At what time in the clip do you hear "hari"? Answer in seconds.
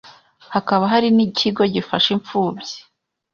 0.93-1.07